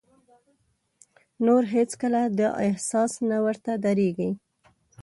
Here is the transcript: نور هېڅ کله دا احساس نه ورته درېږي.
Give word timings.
نور 1.45 1.63
هېڅ 1.73 1.91
کله 2.01 2.21
دا 2.39 2.47
احساس 2.65 3.11
نه 3.29 3.37
ورته 3.45 3.71
درېږي. 3.85 4.29